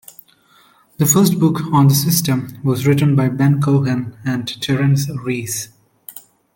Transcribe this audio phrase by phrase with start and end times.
[0.97, 5.69] The first book on the system was written by Ben Cohen and Terence Reese.